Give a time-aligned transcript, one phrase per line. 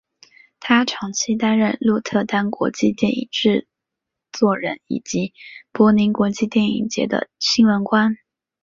[0.59, 3.67] 他长期担任鹿特丹国际电影节制
[4.31, 5.31] 作人以及
[5.71, 8.17] 柏林国际电影节的新闻官。